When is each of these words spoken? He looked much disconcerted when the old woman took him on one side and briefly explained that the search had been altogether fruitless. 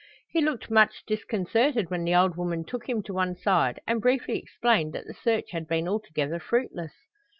He 0.29 0.41
looked 0.41 0.71
much 0.71 1.05
disconcerted 1.05 1.91
when 1.91 2.03
the 2.05 2.15
old 2.15 2.35
woman 2.35 2.65
took 2.65 2.89
him 2.89 3.03
on 3.07 3.13
one 3.13 3.35
side 3.35 3.79
and 3.85 4.01
briefly 4.01 4.39
explained 4.39 4.93
that 4.93 5.05
the 5.05 5.13
search 5.13 5.51
had 5.51 5.67
been 5.67 5.87
altogether 5.87 6.39
fruitless. 6.39 6.95